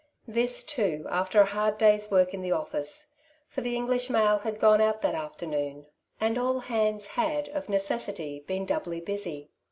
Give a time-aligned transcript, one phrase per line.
[0.27, 3.13] This, too, after a hard day's work in the office—
[3.49, 5.85] for the English mail had gone out that afternoon,
[6.19, 9.51] and all hands had, of necessity, been doubly busy.